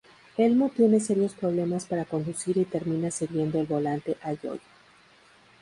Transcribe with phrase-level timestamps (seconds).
[0.35, 4.59] Helmut tiene serios problemas para conducir y termina cediendo el volante a YoYo.